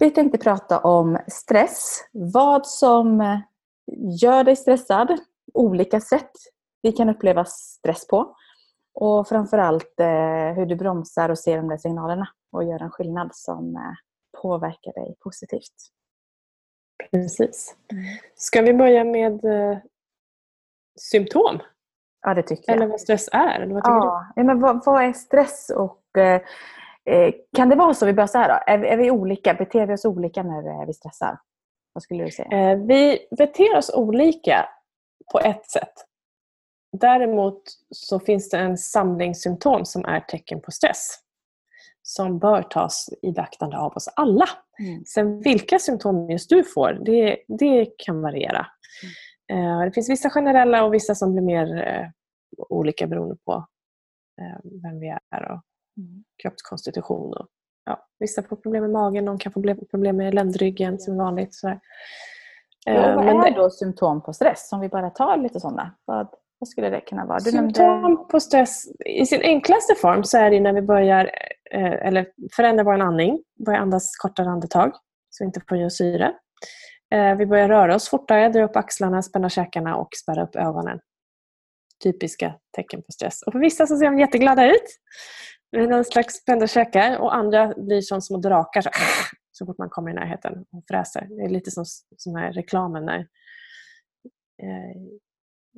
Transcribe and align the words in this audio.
Vi 0.00 0.10
tänkte 0.10 0.38
prata 0.38 0.78
om 0.78 1.18
stress. 1.28 2.08
Vad 2.12 2.66
som 2.66 3.40
gör 4.22 4.44
dig 4.44 4.56
stressad. 4.56 5.20
Olika 5.54 6.00
sätt 6.00 6.30
vi 6.82 6.92
kan 6.92 7.08
uppleva 7.08 7.44
stress 7.44 8.06
på. 8.06 8.36
Och 8.94 9.28
framförallt 9.28 10.00
eh, 10.00 10.52
hur 10.56 10.66
du 10.66 10.76
bromsar 10.76 11.28
och 11.28 11.38
ser 11.38 11.56
de 11.56 11.68
där 11.68 11.76
signalerna 11.76 12.28
och 12.52 12.64
gör 12.64 12.82
en 12.82 12.90
skillnad 12.90 13.30
som 13.32 13.76
eh, 13.76 13.92
påverkar 14.42 14.92
dig 14.92 15.16
positivt. 15.20 15.74
Precis. 17.10 17.76
Ska 18.34 18.62
vi 18.62 18.74
börja 18.74 19.04
med 19.04 19.44
eh, 19.44 19.78
symptom? 21.00 21.58
Ja, 22.22 22.34
det 22.34 22.42
tycker 22.42 22.64
jag. 22.66 22.76
Eller 22.76 22.86
vad 22.86 23.00
stress 23.00 23.28
är? 23.32 23.60
Eller 23.60 23.74
vad 23.74 23.82
ja, 23.84 24.26
du? 24.36 24.44
men 24.44 24.60
vad, 24.60 24.84
vad, 24.84 25.04
är 25.04 25.12
stress 25.12 25.70
och 25.76 26.02
kan 27.56 27.68
det 27.68 27.76
vara 27.76 27.94
så, 27.94 28.06
vi 28.06 28.12
börjar 28.12 28.26
så 28.26 28.38
här 28.38 28.48
då, 28.48 28.72
är, 28.72 28.84
är 28.84 28.96
vi 28.96 29.10
olika, 29.10 29.54
beter 29.54 29.86
vi 29.86 29.94
oss 29.94 30.04
olika 30.04 30.42
när 30.42 30.86
vi 30.86 30.92
stressar? 30.92 31.38
Vad 31.92 32.02
skulle 32.02 32.24
du 32.24 32.30
säga? 32.30 32.70
Eh, 32.72 32.78
vi 32.78 33.18
beter 33.38 33.76
oss 33.76 33.90
olika 33.94 34.68
på 35.32 35.40
ett 35.40 35.70
sätt. 35.70 35.92
Däremot 37.00 37.62
så 37.90 38.20
finns 38.20 38.50
det 38.50 38.58
en 38.58 38.78
samling 38.78 39.34
symptom 39.34 39.84
som 39.84 40.04
är 40.04 40.20
tecken 40.20 40.60
på 40.60 40.70
stress 40.70 41.18
som 42.02 42.38
bör 42.38 42.62
tas 42.62 43.08
i 43.22 43.32
beaktande 43.32 43.78
av 43.78 43.92
oss 43.92 44.08
alla. 44.16 44.48
Mm. 44.78 45.04
Sen 45.04 45.40
vilka 45.40 45.78
symptom 45.78 46.30
just 46.30 46.50
du 46.50 46.64
får, 46.64 46.92
det, 46.92 47.36
det 47.48 47.86
kan 47.96 48.22
variera. 48.22 48.66
Mm. 49.48 49.84
Det 49.84 49.92
finns 49.92 50.10
vissa 50.10 50.30
generella 50.30 50.84
och 50.84 50.94
vissa 50.94 51.14
som 51.14 51.32
blir 51.32 51.42
mer 51.42 51.86
eh, 51.86 52.06
olika 52.68 53.06
beroende 53.06 53.36
på 53.44 53.66
eh, 54.40 54.80
vem 54.82 55.00
vi 55.00 55.08
är 55.08 55.52
och 55.52 55.60
mm. 56.00 56.24
kroppskonstitution. 56.42 57.32
Och, 57.32 57.46
ja, 57.84 58.08
vissa 58.18 58.42
får 58.42 58.56
problem 58.56 58.82
med 58.82 58.90
magen, 58.90 59.24
någon 59.24 59.38
kan 59.38 59.52
få 59.52 59.74
problem 59.90 60.16
med 60.16 60.34
ländryggen 60.34 60.98
som 60.98 61.14
är 61.14 61.18
vanligt. 61.24 61.54
Så 61.54 61.80
ja, 62.86 63.16
vad 63.16 63.46
är 63.46 63.54
då 63.54 63.70
symptom 63.70 64.22
på 64.22 64.32
stress? 64.32 64.68
Om 64.72 64.80
vi 64.80 64.88
bara 64.88 65.10
tar 65.10 65.36
lite 65.36 65.60
sådana. 65.60 65.94
Vad, 66.04 66.28
vad 66.58 66.68
skulle 66.68 66.90
det 66.90 67.00
kunna 67.00 67.26
vara? 67.26 67.38
Du 67.38 67.50
Symptom 67.50 68.02
nämnde... 68.02 68.24
på 68.24 68.40
stress, 68.40 68.86
i 69.06 69.26
sin 69.26 69.42
enklaste 69.42 69.94
form 69.94 70.24
så 70.24 70.38
är 70.38 70.50
det 70.50 70.60
när 70.60 70.72
vi 70.72 70.82
börjar 70.82 71.30
eh, 71.70 72.06
eller 72.06 72.26
förändra 72.56 72.84
vår 72.84 73.00
andning, 73.00 73.42
börjar 73.66 73.80
andas 73.80 74.16
kortare 74.16 74.48
andetag 74.48 74.92
så 75.30 75.44
vi 75.44 75.46
inte 75.46 75.60
får 75.68 75.78
i 75.78 75.90
syre. 75.90 76.34
Eh, 77.14 77.36
vi 77.36 77.46
börjar 77.46 77.68
röra 77.68 77.94
oss 77.94 78.08
fortare, 78.08 78.48
dra 78.48 78.64
upp 78.64 78.76
axlarna, 78.76 79.22
spänna 79.22 79.48
käkarna 79.48 79.96
och 79.96 80.08
spärra 80.22 80.42
upp 80.42 80.56
ögonen. 80.56 81.00
Typiska 82.02 82.54
tecken 82.76 83.02
på 83.02 83.12
stress. 83.12 83.42
Och 83.42 83.52
för 83.52 83.58
vissa 83.58 83.86
så 83.86 83.96
ser 83.96 84.04
de 84.04 84.18
jätteglada 84.18 84.66
ut 84.66 84.86
någon 85.72 86.04
slags 86.04 86.34
spända 86.34 86.66
käkar 86.66 87.18
och 87.18 87.34
andra 87.34 87.74
blir 87.76 88.00
som 88.00 88.22
små 88.22 88.38
drakar 88.38 88.80
så, 88.80 88.90
så 89.52 89.66
fort 89.66 89.78
man 89.78 89.88
kommer 89.88 90.10
i 90.10 90.14
närheten 90.14 90.64
och 90.72 90.84
fräser. 90.88 91.26
Det 91.30 91.44
är 91.44 91.48
lite 91.48 91.70
som, 91.70 91.84
som 92.16 92.34
här 92.34 92.52
reklamen 92.52 93.04
när 93.04 93.18
eh, 94.62 94.96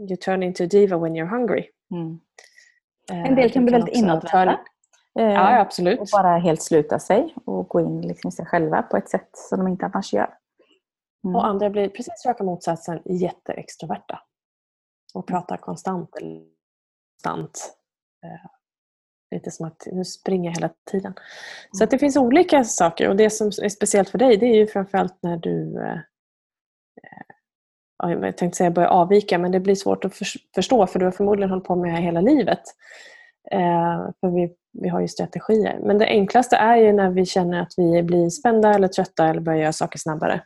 you 0.08 0.16
turn 0.16 0.42
into 0.42 0.64
a 0.64 0.66
diva 0.66 0.98
when 0.98 1.16
you're 1.16 1.30
hungry. 1.30 1.64
Mm. 1.94 2.20
Eh, 3.10 3.30
en 3.30 3.36
del 3.36 3.52
kan 3.52 3.64
bli 3.64 3.72
väldigt 3.72 3.96
inåtvända. 3.96 4.60
Eh, 5.18 5.24
ja, 5.24 5.60
absolut. 5.60 6.00
Och 6.00 6.06
bara 6.12 6.38
helt 6.38 6.62
sluta 6.62 6.98
sig 6.98 7.34
och 7.44 7.68
gå 7.68 7.80
in 7.80 8.00
liksom 8.00 8.28
i 8.28 8.32
sig 8.32 8.46
själva 8.46 8.82
på 8.82 8.96
ett 8.96 9.10
sätt 9.10 9.30
som 9.32 9.58
de 9.58 9.68
inte 9.68 9.86
annars 9.86 10.12
gör. 10.12 10.34
Mm. 11.24 11.36
Och 11.36 11.46
andra 11.46 11.70
blir 11.70 11.88
precis 11.88 12.26
raka 12.26 12.44
motsatsen 12.44 13.02
jätteextroverta. 13.04 14.20
Och 15.14 15.26
pratar 15.26 15.56
konstant. 15.56 16.10
konstant. 16.10 17.76
Lite 19.32 19.50
som 19.50 19.66
att 19.66 19.86
nu 19.92 20.04
springer 20.04 20.50
jag 20.50 20.54
hela 20.54 20.70
tiden. 20.90 21.12
Mm. 21.12 21.22
Så 21.72 21.84
att 21.84 21.90
det 21.90 21.98
finns 21.98 22.16
olika 22.16 22.64
saker 22.64 23.08
och 23.08 23.16
det 23.16 23.30
som 23.30 23.46
är 23.46 23.68
speciellt 23.68 24.08
för 24.08 24.18
dig 24.18 24.36
det 24.36 24.46
är 24.46 24.54
ju 24.54 24.66
framförallt 24.66 25.18
när 25.22 25.36
du 25.36 25.78
eh, 25.78 25.98
jag 28.10 28.36
tänkte 28.36 28.56
säga 28.56 28.70
börja 28.70 28.88
avvika, 28.88 29.38
men 29.38 29.52
det 29.52 29.60
blir 29.60 29.74
svårt 29.74 30.04
att 30.04 30.14
förstå 30.54 30.86
för 30.86 30.98
du 30.98 31.04
har 31.04 31.12
förmodligen 31.12 31.50
hållit 31.50 31.64
på 31.64 31.76
med 31.76 31.90
det 31.90 31.94
här 31.94 32.02
hela 32.02 32.20
livet. 32.20 32.62
Eh, 33.50 34.10
för 34.20 34.34
vi, 34.34 34.54
vi 34.72 34.88
har 34.88 35.00
ju 35.00 35.08
strategier. 35.08 35.78
Men 35.82 35.98
det 35.98 36.06
enklaste 36.06 36.56
är 36.56 36.76
ju 36.76 36.92
när 36.92 37.10
vi 37.10 37.26
känner 37.26 37.62
att 37.62 37.72
vi 37.76 38.02
blir 38.02 38.30
spända 38.30 38.74
eller 38.74 38.88
trötta 38.88 39.28
eller 39.28 39.40
börjar 39.40 39.60
göra 39.60 39.72
saker 39.72 39.98
snabbare. 39.98 40.42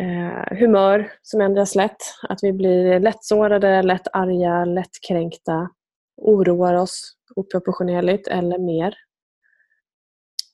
Eh, 0.00 0.58
humör 0.58 1.12
som 1.22 1.40
ändras 1.40 1.74
lätt. 1.74 1.96
Att 2.28 2.38
vi 2.42 2.52
blir 2.52 3.00
lättsårade, 3.00 3.82
lätt 3.82 4.08
arga, 4.12 4.64
lättkränkta. 4.64 5.68
Oroar 6.16 6.74
oss 6.74 7.12
oproportionerligt 7.36 8.28
eller 8.28 8.58
mer. 8.58 8.94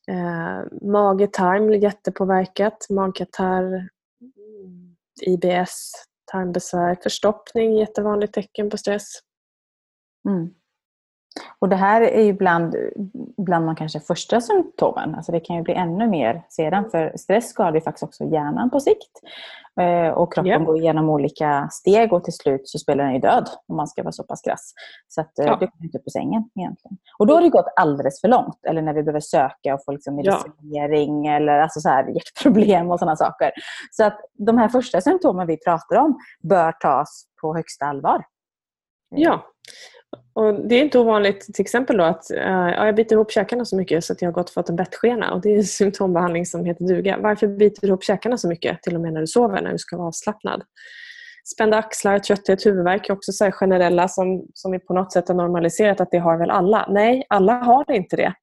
Eh, 0.08 0.62
mage-tarm 0.82 1.66
blir 1.66 1.82
jättepåverkat. 1.82 2.86
Magkatarr, 2.90 3.88
IBS, 5.20 5.92
tarmbesvär, 6.32 6.98
förstoppning, 7.02 7.78
jättevanligt 7.78 8.34
tecken 8.34 8.70
på 8.70 8.78
stress. 8.78 9.12
Mm. 10.28 10.54
Och 11.58 11.68
det 11.68 11.76
här 11.76 12.00
är 12.00 12.22
ju 12.22 12.32
bland, 12.32 12.76
bland 13.36 13.66
de 13.66 13.76
kanske 13.76 14.00
första 14.00 14.40
symptomen. 14.40 15.14
Alltså 15.14 15.32
det 15.32 15.40
kan 15.40 15.56
ju 15.56 15.62
bli 15.62 15.74
ännu 15.74 16.08
mer 16.08 16.42
sedan. 16.48 16.90
För 16.90 17.12
stress 17.16 17.48
skadar 17.48 17.74
ju 17.74 17.80
faktiskt 17.80 18.02
också 18.02 18.24
hjärnan 18.24 18.70
på 18.70 18.80
sikt. 18.80 19.12
Eh, 19.80 20.12
och 20.12 20.32
kroppen 20.32 20.50
yeah. 20.50 20.64
går 20.64 20.78
igenom 20.78 21.08
olika 21.08 21.68
steg 21.70 22.12
och 22.12 22.24
till 22.24 22.32
slut 22.32 22.68
så 22.68 22.78
spelar 22.78 23.04
den 23.04 23.14
ju 23.14 23.20
död. 23.20 23.48
Om 23.66 23.76
man 23.76 23.88
ska 23.88 24.02
vara 24.02 24.12
så 24.12 24.24
pass 24.24 24.40
krass. 24.40 24.72
Så 25.08 25.20
att, 25.20 25.38
eh, 25.38 25.46
ja. 25.46 25.56
du 25.60 25.66
kommer 25.66 25.84
inte 25.84 25.98
upp 25.98 26.06
ur 26.06 26.10
sängen 26.10 26.50
egentligen. 26.54 26.98
Och 27.18 27.26
då 27.26 27.34
har 27.34 27.42
det 27.42 27.48
gått 27.48 27.72
alldeles 27.76 28.20
för 28.20 28.28
långt. 28.28 28.58
Eller 28.68 28.82
när 28.82 28.94
vi 28.94 29.02
behöver 29.02 29.20
söka 29.20 29.74
och 29.74 29.84
få 29.84 29.92
liksom 29.92 30.16
medicinering 30.16 31.24
ja. 31.24 31.32
eller 31.32 31.58
alltså 31.58 31.80
så 31.80 31.88
här, 31.88 32.08
hjärtproblem 32.14 32.90
och 32.90 32.98
sådana 32.98 33.16
saker. 33.16 33.50
Så 33.90 34.04
att 34.04 34.20
de 34.38 34.58
här 34.58 34.68
första 34.68 35.00
symptomen 35.00 35.46
vi 35.46 35.56
pratar 35.56 35.96
om 35.96 36.18
bör 36.42 36.72
tas 36.72 37.24
på 37.40 37.56
högsta 37.56 37.84
allvar. 37.84 38.24
Ja, 39.10 39.44
och 40.32 40.68
det 40.68 40.74
är 40.74 40.82
inte 40.82 40.98
ovanligt 40.98 41.40
till 41.40 41.62
exempel 41.62 41.96
då 41.96 42.04
att 42.04 42.30
uh, 42.34 42.70
jag 42.70 42.94
biter 42.94 43.16
ihop 43.16 43.30
käkarna 43.30 43.64
så 43.64 43.76
mycket 43.76 44.04
så 44.04 44.12
att 44.12 44.22
jag 44.22 44.28
har 44.28 44.32
gått 44.32 44.48
och 44.48 44.54
fått 44.54 44.68
en 44.68 44.76
bettskena. 44.76 45.32
Och 45.32 45.40
det 45.40 45.48
är 45.48 45.56
en 45.56 45.64
symptombehandling 45.80 46.46
som 46.46 46.64
heter 46.64 46.84
duga. 46.84 47.18
Varför 47.20 47.46
biter 47.46 47.80
du 47.80 47.86
ihop 47.86 48.04
käkarna 48.04 48.38
så 48.38 48.48
mycket? 48.48 48.82
Till 48.82 48.94
och 48.94 49.00
med 49.00 49.12
när 49.12 49.20
du 49.20 49.26
sover, 49.26 49.62
när 49.62 49.72
du 49.72 49.78
ska 49.78 49.96
vara 49.96 50.08
avslappnad. 50.08 50.62
Spända 51.54 51.76
axlar, 51.76 52.18
trötthet, 52.18 52.66
huvudvärk 52.66 53.08
är 53.08 53.12
också 53.12 53.32
så 53.32 53.52
generella 53.52 54.08
som, 54.08 54.46
som 54.54 54.72
vi 54.72 54.78
på 54.78 54.94
något 54.94 55.12
sätt 55.12 55.28
har 55.28 55.34
normaliserat 55.34 56.00
att 56.00 56.10
det 56.10 56.18
har 56.18 56.38
väl 56.38 56.50
alla. 56.50 56.86
Nej, 56.90 57.26
alla 57.28 57.52
har 57.52 57.90
inte 57.90 58.16
det. 58.16 58.34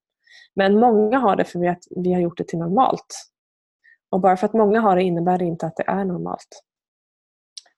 Men 0.56 0.78
många 0.78 1.18
har 1.18 1.36
det 1.36 1.44
för 1.44 1.58
vi 1.58 1.74
vi 1.96 2.12
har 2.12 2.20
gjort 2.20 2.38
det 2.38 2.48
till 2.48 2.58
normalt. 2.58 3.06
Och 4.10 4.20
bara 4.20 4.36
för 4.36 4.46
att 4.46 4.52
många 4.52 4.80
har 4.80 4.96
det 4.96 5.02
innebär 5.02 5.38
det 5.38 5.44
inte 5.44 5.66
att 5.66 5.76
det 5.76 5.84
är 5.86 6.04
normalt. 6.04 6.65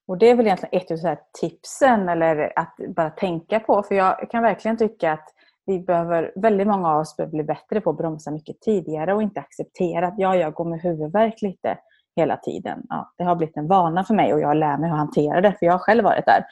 Och 0.09 0.17
Det 0.17 0.29
är 0.29 0.35
väl 0.35 0.45
egentligen 0.45 0.81
ett 0.81 1.05
av 1.05 1.15
tipsen 1.41 2.09
eller 2.09 2.53
att 2.55 2.75
bara 2.95 3.09
tänka 3.09 3.59
på. 3.59 3.83
För 3.83 3.95
jag 3.95 4.29
kan 4.31 4.43
verkligen 4.43 4.77
tycka 4.77 5.11
att 5.11 5.29
vi 5.65 5.79
behöver, 5.79 6.31
väldigt 6.35 6.67
många 6.67 6.89
av 6.89 6.99
oss 6.99 7.17
behöver 7.17 7.31
bli 7.31 7.43
bättre 7.43 7.81
på 7.81 7.89
att 7.89 7.97
bromsa 7.97 8.31
mycket 8.31 8.61
tidigare 8.61 9.13
och 9.13 9.21
inte 9.21 9.39
acceptera 9.39 10.07
att 10.07 10.13
ja, 10.17 10.35
jag 10.35 10.53
går 10.53 10.65
med 10.65 10.81
huvudvärk 10.81 11.41
lite 11.41 11.77
hela 12.15 12.37
tiden. 12.37 12.85
Ja, 12.89 13.13
det 13.17 13.23
har 13.23 13.35
blivit 13.35 13.57
en 13.57 13.67
vana 13.67 14.03
för 14.03 14.13
mig 14.13 14.33
och 14.33 14.39
jag 14.39 14.57
lär 14.57 14.77
mig 14.77 14.91
att 14.91 14.97
hantera 14.97 15.41
det. 15.41 15.55
För 15.59 15.65
jag 15.65 15.73
har 15.73 15.79
själv 15.79 16.03
varit 16.03 16.25
där 16.25 16.43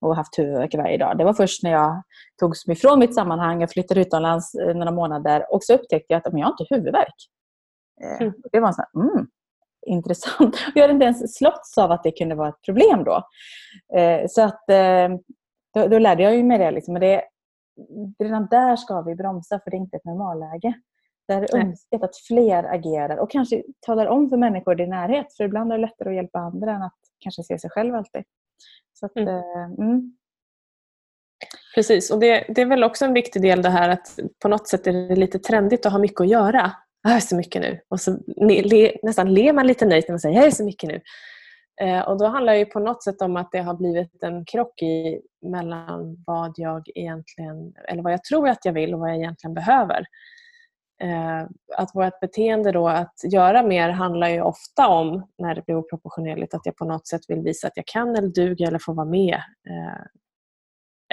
och 0.00 0.16
haft 0.16 0.38
huvudvärk 0.38 0.74
varje 0.74 0.98
dag. 0.98 1.18
Det 1.18 1.24
var 1.24 1.34
först 1.34 1.62
när 1.62 1.70
jag 1.70 2.02
togs 2.40 2.68
ifrån 2.68 2.98
mitt 2.98 3.14
sammanhang, 3.14 3.60
jag 3.60 3.70
flyttade 3.70 4.00
utomlands 4.00 4.54
några 4.54 4.90
månader 4.90 5.54
och 5.54 5.62
så 5.62 5.74
upptäckte 5.74 6.12
jag 6.12 6.18
att 6.18 6.32
men 6.32 6.40
jag 6.40 6.46
har 6.46 6.52
inte 6.60 6.74
huvudvärk. 6.74 7.14
Eh, 8.02 8.22
mm. 8.22 8.34
Det 8.52 8.60
var 8.60 8.72
så 8.72 8.82
här, 8.82 9.02
mm, 9.02 9.26
intressant. 9.86 10.56
Jag 10.74 10.82
hade 10.82 10.92
inte 10.92 11.04
ens 11.04 11.36
slåtts 11.36 11.78
av 11.78 11.90
att 11.90 12.02
det 12.02 12.10
kunde 12.10 12.34
vara 12.34 12.48
ett 12.48 12.62
problem 12.64 13.04
då. 13.04 13.22
Eh, 13.98 14.26
så 14.28 14.42
att 14.42 14.70
eh, 14.70 15.08
då, 15.74 15.88
då 15.88 15.98
lärde 15.98 16.22
jag 16.22 16.44
mig 16.44 16.58
det. 16.58 16.70
Liksom. 16.70 16.92
Men 16.92 17.00
det, 17.00 17.22
redan 18.18 18.46
där 18.50 18.76
ska 18.76 19.02
vi 19.02 19.14
bromsa 19.14 19.60
för 19.64 19.70
det 19.70 19.76
är 19.76 19.78
inte 19.78 19.96
ett 19.96 20.04
normalläge. 20.04 20.74
Det 21.28 21.34
är 21.34 21.56
önskat 21.56 22.02
att 22.02 22.16
fler 22.16 22.64
agerar 22.64 23.16
och 23.16 23.30
kanske 23.30 23.62
talar 23.80 24.06
om 24.06 24.30
för 24.30 24.36
människor 24.36 24.74
i 24.74 24.76
din 24.76 24.90
närhet. 24.90 25.32
För 25.36 25.44
ibland 25.44 25.72
är 25.72 25.76
det 25.76 25.82
lättare 25.82 26.08
att 26.08 26.14
hjälpa 26.14 26.38
andra 26.38 26.72
än 26.72 26.82
att 26.82 26.98
kanske 27.18 27.42
se 27.42 27.58
sig 27.58 27.70
själv 27.70 27.94
alltid. 27.94 28.24
Så 28.92 29.06
att, 29.06 29.16
mm. 29.16 29.28
Eh, 29.28 29.64
mm. 29.78 30.16
Precis, 31.74 32.10
och 32.10 32.20
det, 32.20 32.44
det, 32.48 32.60
är 32.60 32.66
väl 32.66 32.84
också 32.84 33.04
en 33.04 33.12
viktig 33.12 33.42
del 33.42 33.62
det 33.62 33.68
här 33.68 33.88
att 33.88 34.18
på 34.42 34.48
något 34.48 34.68
sätt 34.68 34.86
är 34.86 34.92
det 34.92 35.16
lite 35.16 35.38
trendigt 35.38 35.86
att 35.86 35.92
ha 35.92 35.98
mycket 35.98 36.20
att 36.20 36.28
göra 36.28 36.72
jag 37.02 37.12
är 37.12 37.20
så 37.20 37.36
mycket 37.36 37.62
nu. 37.62 37.80
Och 37.88 38.00
så 38.00 38.18
le, 38.36 38.96
nästan 39.02 39.34
ler 39.34 39.52
man 39.52 39.66
lite 39.66 39.86
nöjt 39.86 40.08
när 40.08 40.12
man 40.12 40.20
säger 40.20 40.36
jag 40.36 40.46
är 40.46 40.50
så 40.50 40.64
mycket 40.64 40.88
nu. 40.88 41.00
Eh, 41.80 42.00
och 42.00 42.18
då 42.18 42.26
handlar 42.26 42.54
det 42.54 42.64
på 42.64 42.80
något 42.80 43.04
sätt 43.04 43.22
om 43.22 43.36
att 43.36 43.52
det 43.52 43.58
har 43.58 43.74
blivit 43.74 44.22
en 44.22 44.44
krock 44.44 44.82
i, 44.82 45.20
mellan 45.42 46.24
vad 46.26 46.52
jag 46.56 46.88
egentligen, 46.94 47.74
eller 47.88 48.02
vad 48.02 48.12
jag 48.12 48.24
tror 48.24 48.48
att 48.48 48.64
jag 48.64 48.72
vill 48.72 48.94
och 48.94 49.00
vad 49.00 49.10
jag 49.10 49.16
egentligen 49.16 49.54
behöver. 49.54 50.04
Eh, 51.02 51.42
att 51.76 51.90
vårt 51.94 52.20
beteende 52.20 52.72
då 52.72 52.88
att 52.88 53.14
göra 53.32 53.62
mer 53.62 53.88
handlar 53.88 54.28
ju 54.28 54.40
ofta 54.40 54.88
om, 54.88 55.28
när 55.38 55.54
det 55.54 55.64
blir 55.66 55.76
oproportionerligt, 55.76 56.54
att 56.54 56.66
jag 56.66 56.76
på 56.76 56.84
något 56.84 57.06
sätt 57.06 57.20
vill 57.28 57.40
visa 57.40 57.66
att 57.66 57.76
jag 57.76 57.86
kan 57.86 58.16
eller 58.16 58.28
duger 58.28 58.66
eller 58.66 58.78
får 58.78 58.94
vara 58.94 59.06
med. 59.06 59.42
Eh, 59.68 60.04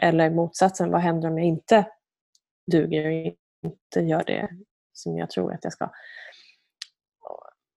eller 0.01 0.29
motsatsen, 0.29 0.91
vad 0.91 1.01
händer 1.01 1.29
om 1.29 1.37
jag 1.37 1.47
inte 1.47 1.85
duger 2.71 3.05
och 3.05 3.11
inte 3.11 3.99
gör 3.99 4.23
det 4.27 4.49
som 4.97 5.17
jag 5.17 5.29
tror 5.29 5.53
att 5.53 5.63
jag 5.63 5.73
ska. 5.73 5.89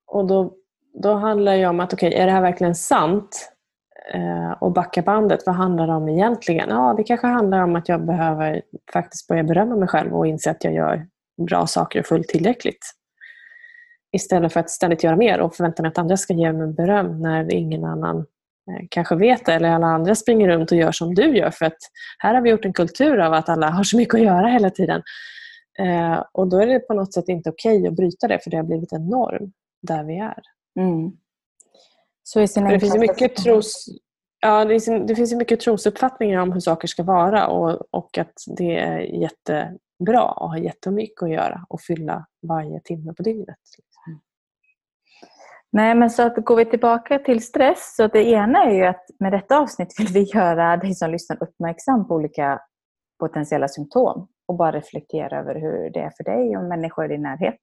och 0.07 0.27
då, 0.27 0.55
då 1.03 1.15
handlar 1.15 1.57
det 1.57 1.67
om 1.67 1.81
att 1.81 1.93
okej, 1.93 2.09
okay, 2.09 2.21
är 2.21 2.27
det 2.27 2.33
här 2.33 2.43
verkligen 2.43 2.75
sant? 2.75 3.53
Eh, 4.15 4.51
och 4.61 4.73
backa 4.73 5.03
bandet, 5.03 5.43
vad 5.47 5.55
handlar 5.55 5.87
det 5.87 5.93
om 5.93 6.09
egentligen? 6.09 6.69
Ja, 6.69 6.95
det 6.97 7.05
kanske 7.05 7.27
handlar 7.27 7.63
om 7.63 7.77
att 7.77 7.89
jag 7.89 8.07
behöver 8.07 8.63
faktiskt 8.93 9.27
börja 9.29 9.43
berömma 9.43 9.77
mig 9.77 9.89
själv 9.89 10.17
och 10.17 10.27
inse 10.27 10.51
att 10.51 10.65
jag 10.65 10.75
gör 10.75 11.07
bra 11.47 11.67
saker 11.67 12.01
och 12.01 12.07
fullt 12.07 12.29
tillräckligt. 12.29 12.95
Istället 14.13 14.53
för 14.53 14.61
att 14.61 14.71
ständigt 14.71 15.05
göra 15.05 15.17
mer 15.17 15.41
och 15.41 15.55
förvänta 15.57 15.83
mig 15.83 15.89
att 15.89 15.99
andra 15.99 16.17
ska 16.17 16.35
ge 16.35 16.53
mig 16.53 16.73
beröm 16.73 17.21
när 17.21 17.53
ingen 17.53 17.85
annan 17.85 18.19
eh, 18.19 18.87
kanske 18.91 19.17
vet 19.17 19.47
det 19.47 19.53
eller 19.53 19.71
alla 19.71 19.87
andra 19.87 20.15
springer 20.15 20.49
runt 20.49 20.73
och 20.73 20.79
gör 20.79 20.93
som 20.93 21.15
du 21.15 21.37
gör. 21.37 21.51
För 21.51 21.67
att 21.67 21.79
här 22.19 22.35
har 22.35 22.43
vi 22.43 22.51
gjort 22.51 22.65
en 22.65 22.73
kultur 22.73 23.19
av 23.19 23.33
att 23.33 23.49
alla 23.49 23.71
har 23.71 23.85
så 23.85 23.97
mycket 23.97 24.15
att 24.15 24.21
göra 24.21 24.47
hela 24.47 24.71
tiden. 24.71 25.03
Eh, 25.81 26.25
och 26.33 26.49
då 26.49 26.61
är 26.61 26.67
det 26.67 26.81
på 26.81 26.95
något 26.95 27.15
sätt 27.15 27.29
inte 27.29 27.51
okej 27.51 27.79
okay 27.79 27.89
att 27.89 27.97
bryta 27.97 28.29
det 28.29 28.39
för 28.45 28.51
det 28.51 28.57
har 28.57 28.65
blivit 28.65 28.93
en 28.93 29.07
norm 29.07 29.53
där 29.83 30.05
vi 30.05 30.19
är. 30.19 30.43
Mm. 30.81 31.13
Så 32.23 32.41
i 32.41 32.49
sin 32.49 32.65
det 32.65 32.81
finns 32.81 32.99
mycket 32.99 33.37
tros... 33.37 33.87
Ja, 34.41 34.65
det, 34.65 34.75
är, 34.75 35.07
det 35.07 35.15
finns 35.15 35.33
mycket 35.33 35.61
trosuppfattningar 35.61 36.41
om 36.41 36.53
hur 36.53 36.61
saker 36.61 36.89
ska 36.89 37.03
vara 37.03 37.47
och, 37.47 37.83
och 37.91 38.19
att 38.19 38.33
det 38.59 38.79
är 38.79 38.99
jättebra 38.99 40.33
och 40.33 40.51
har 40.51 40.57
jättemycket 40.57 41.23
att 41.23 41.31
göra 41.31 41.67
och 41.69 41.81
fylla 41.81 42.27
varje 42.49 42.81
timme 42.81 43.15
på 43.15 43.23
dygnet. 43.23 43.57
Nej, 45.73 45.95
men 45.95 46.11
så 46.11 46.23
att 46.23 46.37
går 46.37 46.57
vi 46.57 46.65
tillbaka 46.65 47.19
till 47.19 47.43
stress, 47.43 47.95
så 47.97 48.07
det 48.07 48.25
ena 48.25 48.65
är 48.65 48.75
ju 48.75 48.85
att 48.85 49.07
med 49.19 49.33
detta 49.33 49.59
avsnitt 49.59 49.95
vill 49.99 50.09
vi 50.09 50.23
göra 50.23 50.77
dig 50.77 50.95
som 50.95 51.11
lyssnar 51.11 51.43
uppmärksam 51.43 52.09
på 52.09 52.15
olika 52.15 52.61
potentiella 53.19 53.69
symptom 53.69 54.29
och 54.51 54.57
bara 54.57 54.73
reflektera 54.73 55.39
över 55.39 55.55
hur 55.55 55.91
det 55.91 56.01
är 56.01 56.11
för 56.11 56.25
dig 56.25 56.57
och 56.57 56.65
människor 56.65 57.05
i 57.05 57.09
din 57.09 57.23
närhet 57.23 57.61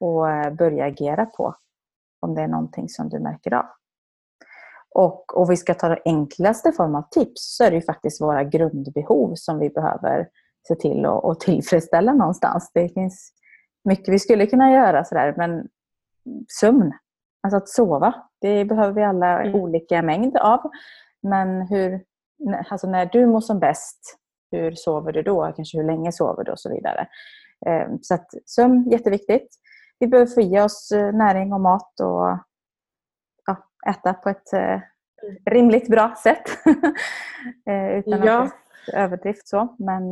och 0.00 0.30
eh, 0.30 0.54
börja 0.54 0.84
agera 0.84 1.26
på 1.26 1.54
om 2.20 2.34
det 2.34 2.42
är 2.42 2.48
någonting 2.48 2.88
som 2.88 3.08
du 3.08 3.18
märker 3.18 3.54
av. 3.54 3.66
Och 4.94 5.36
om 5.36 5.48
vi 5.48 5.56
ska 5.56 5.74
ta 5.74 5.88
den 5.88 5.98
enklaste 6.04 6.72
form 6.72 6.94
av 6.94 7.02
tips 7.10 7.56
så 7.56 7.64
är 7.64 7.70
det 7.70 7.76
ju 7.76 7.82
faktiskt 7.82 8.20
våra 8.20 8.44
grundbehov 8.44 9.34
som 9.34 9.58
vi 9.58 9.70
behöver 9.70 10.28
se 10.68 10.74
till 10.74 11.06
att 11.06 11.40
tillfredsställa 11.40 12.12
någonstans. 12.12 12.70
Det 12.74 12.88
finns 12.88 13.32
mycket 13.84 14.14
vi 14.14 14.18
skulle 14.18 14.46
kunna 14.46 14.72
göra 14.72 15.04
sådär, 15.04 15.34
men 15.36 15.68
sömn, 16.60 16.92
alltså 17.42 17.56
att 17.56 17.68
sova, 17.68 18.14
det 18.40 18.64
behöver 18.64 18.92
vi 18.92 19.02
alla 19.02 19.42
mm. 19.42 19.54
olika 19.54 20.02
mängd 20.02 20.36
av. 20.36 20.60
Men 21.22 21.62
hur, 21.62 22.04
alltså 22.70 22.86
när 22.86 23.06
du 23.06 23.26
mår 23.26 23.40
som 23.40 23.58
bäst, 23.58 24.18
hur 24.52 24.72
sover 24.74 25.12
du 25.12 25.22
då? 25.22 25.52
Kanske 25.56 25.78
hur 25.78 25.84
länge 25.84 26.12
sover 26.12 26.44
du 26.44 26.52
och 26.52 26.60
så 26.60 26.70
vidare. 26.70 27.08
Eh, 27.66 27.88
så 28.02 28.14
att 28.14 28.30
sömn, 28.46 28.90
jätteviktigt. 28.90 29.48
Vi 29.98 30.06
behöver 30.06 30.30
få 30.30 30.40
i 30.40 30.60
oss 30.60 30.92
eh, 30.92 31.12
näring 31.12 31.52
och 31.52 31.60
mat 31.60 32.00
och 32.00 32.38
äta 33.90 34.14
på 34.14 34.28
ett 34.28 34.52
eh, 34.52 34.80
rimligt 35.50 35.88
bra 35.88 36.14
sätt. 36.22 36.42
utan 37.96 38.22
ja. 38.22 38.50
överdrift 38.92 39.48
så. 39.48 39.76
Men 39.78 40.10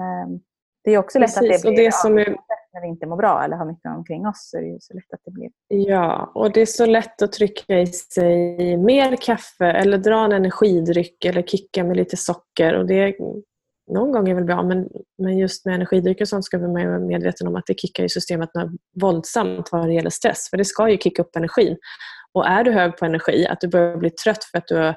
det 0.85 0.91
är 0.91 0.99
också 0.99 1.19
lätt 1.19 1.35
Precis, 1.35 1.37
att 1.37 1.63
det 1.63 1.71
blir 1.71 1.91
och 2.05 2.17
det 2.17 2.37
när 2.73 2.81
vi 2.81 2.89
inte 2.89 3.07
mår 3.07 3.17
bra 3.17 3.45
eller 3.45 3.57
har 3.57 3.65
mycket 3.65 3.91
omkring 3.91 4.27
oss. 4.27 4.51
Så 4.51 4.59
är 4.59 4.63
det 4.63 4.83
så 4.83 4.95
lätt 4.95 5.13
att 5.13 5.21
det 5.25 5.31
blir... 5.31 5.51
Ja, 5.69 6.33
och 6.35 6.53
det 6.53 6.61
är 6.61 6.67
så 6.67 6.87
lätt 6.87 7.23
att 7.23 7.33
trycka 7.33 7.79
i 7.81 7.87
sig 7.87 8.77
mer 8.77 9.17
kaffe 9.17 9.67
eller 9.67 9.99
dra 9.99 10.25
en 10.25 10.33
energidryck 10.33 11.25
eller 11.25 11.43
kicka 11.43 11.85
med 11.85 11.97
lite 11.97 12.17
socker. 12.17 12.75
Och 12.75 12.87
det 12.87 13.17
någon 13.93 14.13
gång 14.13 14.29
är 14.29 14.35
väl 14.35 14.45
bra, 14.45 14.63
men, 14.63 14.89
men 15.19 15.39
just 15.39 15.67
med 15.67 15.75
energidrycker 15.75 16.25
och 16.25 16.29
sånt 16.29 16.45
ska 16.45 16.59
vi 16.59 16.67
vara 16.67 16.99
medvetna 16.99 17.49
om 17.49 17.57
att 17.57 17.67
det 17.67 17.81
kickar 17.81 18.05
i 18.05 18.09
systemet 18.09 18.51
våldsamt 19.01 19.69
vad 19.73 19.87
det 19.87 19.95
gäller 19.95 20.11
stress. 20.11 20.51
För 20.51 20.57
det 20.57 20.65
ska 20.65 20.89
ju 20.89 20.99
kicka 20.99 21.23
upp 21.23 21.37
energin. 21.37 21.77
Och 22.33 22.47
är 22.47 22.65
du 22.65 22.73
hög 22.73 22.97
på 22.97 23.05
energi, 23.05 23.47
att 23.47 23.61
du 23.61 23.69
börjar 23.69 23.97
bli 23.97 24.11
trött 24.11 24.45
för 24.45 24.59
att 24.59 24.67
du 24.67 24.77
har 24.77 24.97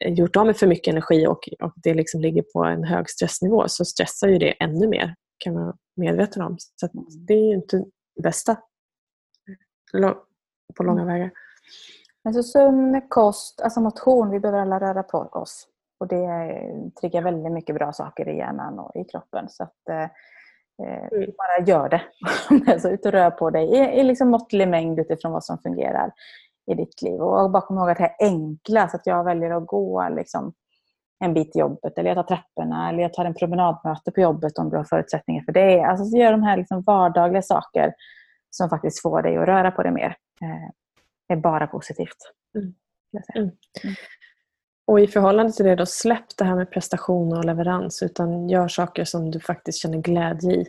eh, 0.00 0.12
gjort 0.12 0.36
av 0.36 0.46
med 0.46 0.56
för 0.56 0.66
mycket 0.66 0.92
energi 0.92 1.26
och, 1.26 1.48
och 1.62 1.72
det 1.76 1.94
liksom 1.94 2.20
ligger 2.20 2.42
på 2.42 2.64
en 2.64 2.84
hög 2.84 3.10
stressnivå, 3.10 3.68
så 3.68 3.84
stressar 3.84 4.28
ju 4.28 4.38
det 4.38 4.50
ännu 4.50 4.88
mer, 4.88 5.14
kan 5.38 5.54
man 5.54 5.64
vara 5.64 5.76
medveten 5.96 6.42
om. 6.42 6.56
Så 6.58 6.88
det 7.26 7.34
är 7.34 7.48
ju 7.48 7.54
inte 7.54 7.76
det 8.16 8.22
bästa 8.22 8.56
på 10.76 10.82
långa 10.82 11.02
mm. 11.02 11.14
vägar. 11.14 11.30
Alltså 12.24 12.42
sömn, 12.42 13.02
kost, 13.08 13.60
alltså 13.60 13.80
motion, 13.80 14.30
vi 14.30 14.40
behöver 14.40 14.58
alla 14.58 14.80
röra 14.80 15.02
på 15.02 15.18
oss. 15.18 15.66
Och 15.98 16.08
det 16.08 16.72
triggar 17.00 17.22
väldigt 17.22 17.52
mycket 17.52 17.74
bra 17.74 17.92
saker 17.92 18.28
i 18.28 18.36
hjärnan 18.36 18.78
och 18.78 18.96
i 18.96 19.04
kroppen. 19.04 19.48
Så 19.48 19.62
att, 19.62 19.88
eh, 19.90 20.02
eh 20.82 21.12
mm. 21.12 21.30
bara 21.38 21.66
gör 21.66 21.88
det. 21.88 22.02
alltså, 22.72 22.90
ut 22.90 23.06
och 23.06 23.12
rör 23.12 23.30
på 23.30 23.50
dig 23.50 23.64
i, 23.64 24.00
i 24.00 24.02
liksom 24.02 24.28
måttlig 24.28 24.68
mängd 24.68 25.00
utifrån 25.00 25.32
vad 25.32 25.44
som 25.44 25.58
fungerar 25.58 26.12
i 26.70 26.74
ditt 26.74 27.02
liv. 27.02 27.20
Och 27.20 27.50
bara 27.50 27.62
kom 27.62 27.78
ihåg 27.78 27.90
att 27.90 27.98
det 27.98 28.02
här 28.02 28.16
enkla, 28.18 28.88
så 28.88 28.96
att 28.96 29.06
jag 29.06 29.24
väljer 29.24 29.50
att 29.50 29.66
gå 29.66 30.08
liksom, 30.08 30.52
en 31.24 31.34
bit 31.34 31.52
till 31.52 31.60
jobbet, 31.60 31.98
eller 31.98 32.10
jag 32.10 32.16
tar 32.16 32.36
trapporna, 32.36 32.88
eller 32.88 33.02
jag 33.02 33.12
tar 33.12 33.24
en 33.24 33.34
promenadmöte 33.34 34.10
på 34.10 34.20
jobbet 34.20 34.58
om 34.58 34.70
du 34.70 34.76
har 34.76 34.84
förutsättningar 34.84 35.42
för 35.42 35.52
det. 35.52 35.82
Alltså 35.82 36.04
så 36.04 36.16
gör 36.16 36.32
de 36.32 36.42
här 36.42 36.56
liksom 36.56 36.82
vardagliga 36.82 37.42
saker 37.42 37.94
som 38.50 38.68
faktiskt 38.68 39.02
får 39.02 39.22
dig 39.22 39.36
att 39.36 39.46
röra 39.46 39.70
på 39.70 39.82
dig 39.82 39.92
mer. 39.92 40.16
Eh, 40.42 40.70
är 41.28 41.36
bara 41.36 41.66
positivt. 41.66 42.16
Mm. 42.54 42.74
Mm. 43.34 43.50
Och 44.88 45.00
i 45.00 45.06
förhållande 45.06 45.52
till 45.52 45.64
det, 45.64 45.74
då 45.74 45.86
släpp 45.86 46.36
det 46.38 46.44
här 46.44 46.56
med 46.56 46.70
prestation 46.70 47.36
och 47.36 47.44
leverans 47.44 48.02
utan 48.02 48.48
gör 48.48 48.68
saker 48.68 49.04
som 49.04 49.30
du 49.30 49.40
faktiskt 49.40 49.78
känner 49.78 49.98
glädje 49.98 50.52
i. 50.52 50.66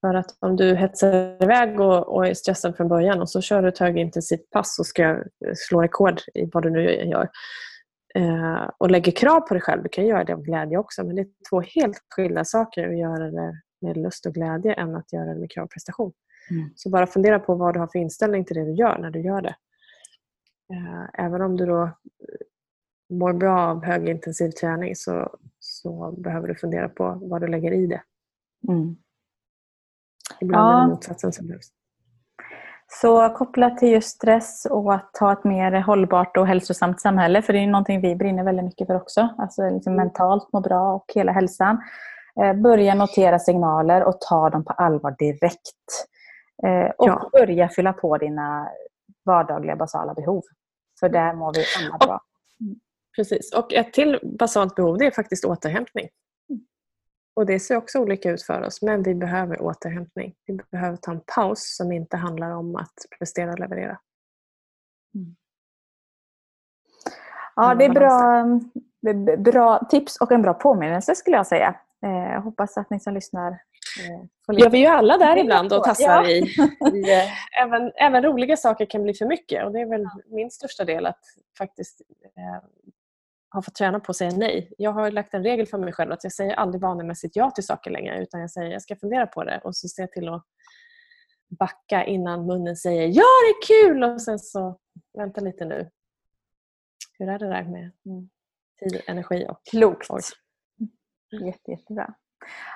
För 0.00 0.14
att 0.14 0.26
om 0.40 0.56
du 0.56 0.74
hetsar 0.74 1.42
iväg 1.42 1.80
och, 1.80 2.08
och 2.08 2.26
är 2.26 2.34
stressad 2.34 2.76
från 2.76 2.88
början 2.88 3.20
och 3.20 3.30
så 3.30 3.40
kör 3.40 3.62
du 3.62 3.68
ett 3.68 3.78
högintensivt 3.78 4.50
pass 4.50 4.78
och 4.78 4.86
ska 4.86 5.22
slå 5.56 5.82
rekord 5.82 6.20
i 6.34 6.50
vad 6.52 6.62
du 6.62 6.70
nu 6.70 6.90
gör 6.90 7.28
eh, 8.14 8.70
och 8.78 8.90
lägger 8.90 9.12
krav 9.12 9.40
på 9.40 9.54
dig 9.54 9.60
själv, 9.60 9.82
du 9.82 9.88
kan 9.88 10.06
göra 10.06 10.24
det 10.24 10.32
av 10.32 10.42
glädje 10.42 10.78
också 10.78 11.04
men 11.04 11.16
det 11.16 11.22
är 11.22 11.28
två 11.50 11.60
helt 11.60 11.98
skilda 12.08 12.44
saker 12.44 12.88
att 12.88 12.98
göra 12.98 13.30
det 13.30 13.60
med 13.80 13.96
lust 13.96 14.26
och 14.26 14.34
glädje 14.34 14.72
än 14.72 14.96
att 14.96 15.12
göra 15.12 15.34
det 15.34 15.40
med 15.40 15.50
krav 15.50 15.64
och 15.64 15.70
prestation. 15.70 16.12
Mm. 16.50 16.70
Så 16.76 16.90
bara 16.90 17.06
fundera 17.06 17.38
på 17.38 17.54
vad 17.54 17.74
du 17.74 17.80
har 17.80 17.86
för 17.86 17.98
inställning 17.98 18.44
till 18.44 18.56
det 18.56 18.64
du 18.64 18.74
gör 18.74 18.98
när 18.98 19.10
du 19.10 19.20
gör 19.20 19.42
det. 19.42 19.54
Eh, 20.72 21.24
även 21.24 21.42
om 21.42 21.56
du 21.56 21.66
då 21.66 21.90
mår 23.10 23.32
bra 23.32 23.60
av 23.60 23.84
högintensiv 23.84 24.50
träning 24.50 24.96
så, 24.96 25.36
så 25.58 26.14
behöver 26.18 26.48
du 26.48 26.54
fundera 26.54 26.88
på 26.88 27.18
vad 27.22 27.40
du 27.40 27.46
lägger 27.46 27.72
i 27.72 27.86
det. 27.86 28.02
Mm. 28.68 28.96
Ibland 30.40 30.68
ja. 30.68 30.78
är 30.78 30.84
det 30.84 30.90
motsatsen 30.90 31.32
som 31.32 31.46
behövs. 31.46 31.68
Så 32.92 33.28
kopplat 33.28 33.78
till 33.78 33.88
just 33.88 34.08
stress 34.08 34.66
och 34.70 34.94
att 34.94 35.16
ha 35.20 35.32
ett 35.32 35.44
mer 35.44 35.80
hållbart 35.80 36.36
och 36.36 36.46
hälsosamt 36.46 37.00
samhälle, 37.00 37.42
för 37.42 37.52
det 37.52 37.58
är 37.58 37.66
någonting 37.66 38.00
vi 38.00 38.16
brinner 38.16 38.44
väldigt 38.44 38.64
mycket 38.64 38.86
för 38.86 38.94
också. 38.94 39.28
Alltså 39.38 39.70
liksom 39.70 39.92
mm. 39.92 40.04
mentalt 40.06 40.52
må 40.52 40.60
bra 40.60 40.94
och 40.94 41.04
hela 41.14 41.32
hälsan. 41.32 41.78
Eh, 42.40 42.54
börja 42.54 42.94
notera 42.94 43.38
signaler 43.38 44.04
och 44.04 44.20
ta 44.20 44.50
dem 44.50 44.64
på 44.64 44.72
allvar 44.72 45.16
direkt. 45.18 46.06
Eh, 46.62 46.90
och 46.98 47.08
ja. 47.08 47.30
börja 47.32 47.68
fylla 47.68 47.92
på 47.92 48.18
dina 48.18 48.68
vardagliga 49.24 49.76
basala 49.76 50.14
behov. 50.14 50.42
För 51.00 51.08
där 51.08 51.34
mår 51.34 51.52
vi 51.54 51.64
alla 51.78 51.98
bra. 51.98 52.20
Precis. 53.16 53.54
Och 53.54 53.72
ett 53.72 53.92
till 53.92 54.18
basalt 54.38 54.74
behov 54.74 54.98
det 54.98 55.06
är 55.06 55.10
faktiskt 55.10 55.44
återhämtning. 55.44 56.08
Och 57.34 57.46
Det 57.46 57.60
ser 57.60 57.76
också 57.76 57.98
olika 57.98 58.30
ut 58.30 58.42
för 58.42 58.62
oss, 58.62 58.82
men 58.82 59.02
vi 59.02 59.14
behöver 59.14 59.62
återhämtning. 59.62 60.34
Vi 60.46 60.58
behöver 60.70 60.96
ta 60.96 61.10
en 61.10 61.20
paus 61.36 61.76
som 61.76 61.92
inte 61.92 62.16
handlar 62.16 62.50
om 62.50 62.76
att 62.76 62.94
prestera 63.18 63.52
och 63.52 63.58
leverera. 63.58 63.98
Mm. 65.14 65.36
Ja, 67.56 67.74
det 67.74 67.84
är 67.84 67.90
bra, 67.90 68.44
bra 69.36 69.86
tips 69.90 70.16
och 70.16 70.32
en 70.32 70.42
bra 70.42 70.54
påminnelse 70.54 71.14
skulle 71.14 71.36
jag 71.36 71.46
säga. 71.46 71.74
Eh, 72.02 72.32
jag 72.32 72.40
hoppas 72.40 72.76
att 72.76 72.90
ni 72.90 73.00
som 73.00 73.14
lyssnar 73.14 73.50
eh, 73.50 74.24
Ja, 74.46 74.68
vi 74.68 74.78
är 74.78 74.90
ju 74.90 74.96
alla 74.96 75.18
där 75.18 75.36
ibland 75.36 75.72
och 75.72 75.84
tassar 75.84 76.22
ja. 76.22 76.28
i, 76.28 76.38
i 76.94 77.12
eh, 77.12 77.62
även, 77.62 77.92
även 77.94 78.22
roliga 78.22 78.56
saker 78.56 78.86
kan 78.86 79.02
bli 79.02 79.14
för 79.14 79.26
mycket 79.26 79.64
och 79.64 79.72
det 79.72 79.80
är 79.80 79.86
väl 79.86 80.06
min 80.26 80.50
största 80.50 80.84
del 80.84 81.06
att 81.06 81.20
faktiskt 81.58 82.00
eh, 82.36 82.68
har 83.50 83.62
fått 83.62 83.74
träna 83.74 84.00
på 84.00 84.10
att 84.10 84.16
säga 84.16 84.30
nej. 84.36 84.72
Jag 84.78 84.92
har 84.92 85.10
lagt 85.10 85.34
en 85.34 85.42
regel 85.42 85.66
för 85.66 85.78
mig 85.78 85.92
själv 85.92 86.12
att 86.12 86.24
jag 86.24 86.32
säger 86.32 86.54
aldrig 86.54 86.82
vanemässigt 86.82 87.36
ja 87.36 87.50
till 87.50 87.66
saker 87.66 87.90
längre 87.90 88.22
utan 88.22 88.40
jag 88.40 88.50
säger 88.50 88.70
jag 88.70 88.82
ska 88.82 88.96
fundera 88.96 89.26
på 89.26 89.44
det 89.44 89.60
och 89.64 89.76
så 89.76 89.88
ser 89.88 90.02
jag 90.02 90.12
till 90.12 90.28
att 90.28 90.44
backa 91.58 92.04
innan 92.04 92.46
munnen 92.46 92.76
säger 92.76 93.06
ja 93.06 93.24
det 93.42 93.50
är 93.50 93.66
kul 93.66 94.04
och 94.04 94.22
sen 94.22 94.38
så 94.38 94.78
vänta 95.18 95.40
lite 95.40 95.64
nu. 95.64 95.90
Hur 97.18 97.28
är 97.28 97.38
det 97.38 97.48
där 97.48 97.64
med 97.64 97.90
mm. 98.06 98.28
tid, 98.78 99.02
energi 99.06 99.46
och 99.48 99.60
Klokt. 99.70 100.10
Ork? 100.10 100.24
Jätte, 101.30 101.70
jättebra. 101.70 102.14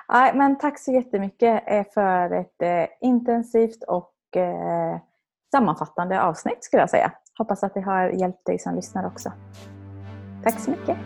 Ja, 0.07 0.31
men 0.35 0.57
tack 0.57 0.79
så 0.79 0.91
jättemycket 0.91 1.63
eh, 1.67 1.85
för 1.93 2.31
ett 2.31 2.61
eh, 2.61 2.87
intensivt 3.01 3.83
och 3.83 4.37
eh, 4.37 4.99
sammanfattande 5.51 6.21
avsnitt 6.21 6.63
skulle 6.63 6.81
jag 6.81 6.89
säga. 6.89 7.11
Hoppas 7.37 7.63
att 7.63 7.73
det 7.73 7.81
har 7.81 8.09
hjälpt 8.09 8.45
dig 8.45 8.59
som 8.59 8.75
lyssnar 8.75 9.07
också. 9.07 9.31
Tack 10.45 10.59
så 10.59 10.71
mycket. 10.71 10.97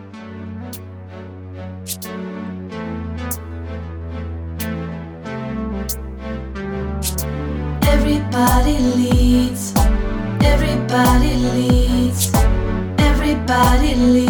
Everybody 7.92 8.78
leads 8.96 9.74
Everybody 10.42 11.34
leads. 11.36 12.32
Everybody 12.98 13.94
leads. 13.94 14.29